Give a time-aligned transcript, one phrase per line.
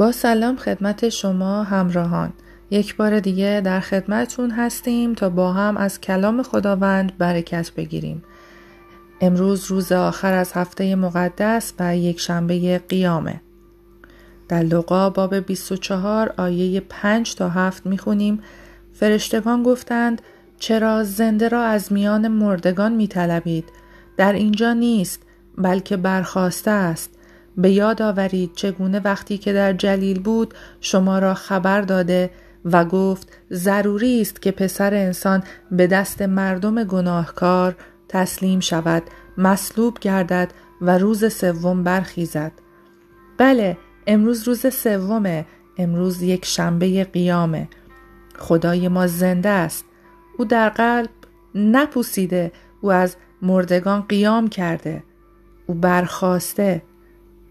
[0.00, 2.32] با سلام خدمت شما همراهان.
[2.70, 8.22] یک بار دیگه در خدمتتون هستیم تا با هم از کلام خداوند برکت بگیریم.
[9.20, 13.40] امروز روز آخر از هفته مقدس و یک شنبه قیامه.
[14.48, 18.42] در لقا باب 24 آیه 5 تا 7 می‌خونیم.
[18.92, 20.22] فرشتگان گفتند
[20.58, 23.64] چرا زنده را از میان مردگان میطلبید؟
[24.16, 25.22] در اینجا نیست
[25.58, 27.19] بلکه برخواسته است.
[27.56, 32.30] به یاد آورید چگونه وقتی که در جلیل بود شما را خبر داده
[32.64, 37.76] و گفت ضروری است که پسر انسان به دست مردم گناهکار
[38.08, 39.02] تسلیم شود
[39.38, 42.52] مصلوب گردد و روز سوم برخیزد.
[43.38, 43.76] بله
[44.06, 45.46] امروز روز سومه
[45.78, 47.68] امروز یک شنبه قیامه.
[48.38, 49.84] خدای ما زنده است.
[50.38, 51.10] او در قلب
[51.54, 55.02] نپوسیده او از مردگان قیام کرده.
[55.66, 56.82] او برخواسته.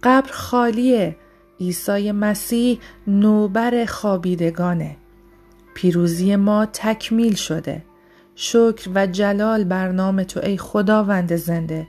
[0.03, 1.15] قبر خالیه
[1.59, 4.97] عیسی مسیح نوبر خوابیدگانه.
[5.73, 7.83] پیروزی ما تکمیل شده.
[8.35, 11.87] شکر و جلال بر نام تو ای خداوند زنده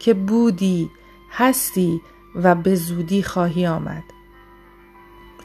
[0.00, 0.90] که بودی
[1.30, 2.00] هستی
[2.34, 4.02] و به زودی خواهی آمد.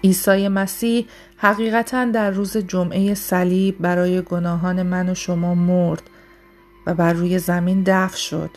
[0.04, 6.10] عیسی مسیح حقیقتا در روز جمعه صلیب برای گناهان من و شما مرد
[6.88, 8.50] و بر روی زمین دفن شد.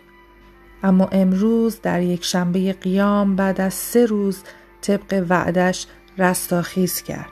[0.83, 4.43] اما امروز در یک شنبه قیام بعد از سه روز
[4.81, 5.87] طبق وعدش
[6.19, 7.29] رستاخیز کرد.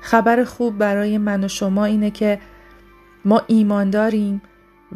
[0.00, 2.38] خبر خوب برای من و شما اینه که
[3.24, 4.42] ما ایمان داریم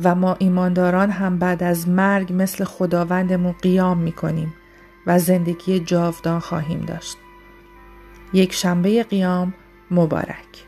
[0.02, 4.54] و ما ایمانداران هم بعد از مرگ مثل خداوندمون قیام می‌کنیم
[5.06, 7.16] و زندگی جاودان خواهیم داشت.
[8.32, 9.54] یک شنبه قیام
[9.90, 10.66] مبارک.